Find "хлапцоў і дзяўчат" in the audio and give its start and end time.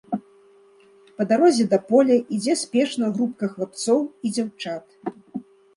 3.55-4.85